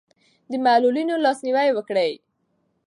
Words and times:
د 0.51 0.53
معلولینو 0.65 1.15
لاسنیوی 1.25 1.69
وکړئ. 1.73 2.11